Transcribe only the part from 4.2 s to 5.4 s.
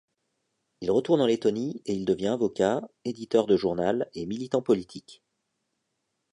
militant politique.